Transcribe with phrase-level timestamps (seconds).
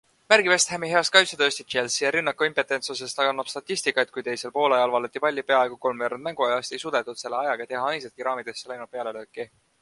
[0.31, 4.95] Märgi West Hami heast kaitsetööst ja Chelsea rünnaku impotentsusest annab statistika, et kuigi teisel poolajal
[4.97, 9.49] vallati palli peaaegu kolmveerand mänguajast, ei suudetud selle ajaga teha ainsatki raamidesse läinud pealelööki.